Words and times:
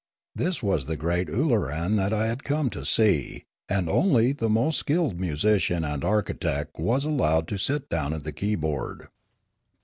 This 0.33 0.63
was 0.63 0.85
the 0.85 0.97
great 0.97 1.27
Ooloran 1.29 1.95
that 1.97 2.11
I 2.11 2.25
had 2.25 2.43
come 2.43 2.71
to 2.71 2.83
see, 2.83 3.45
and 3.69 3.87
only 3.87 4.31
the 4.31 4.49
most 4.49 4.79
skilled 4.79 5.19
musician 5.19 5.85
and 5.85 6.03
architect 6.03 6.79
was 6.79 7.05
allowed 7.05 7.47
to 7.49 7.59
sit 7.59 7.87
down 7.87 8.11
at 8.13 8.23
the 8.23 8.33
key 8.33 8.55
board. 8.55 9.09